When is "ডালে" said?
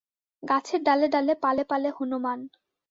0.83-1.07, 1.07-1.33